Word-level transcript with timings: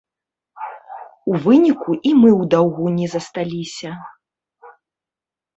У 1.33 1.35
выніку 1.43 1.91
і 2.11 2.15
мы 2.21 2.31
ў 2.41 2.43
даўгу 2.55 2.85
не 2.97 3.07
засталіся. 3.15 3.91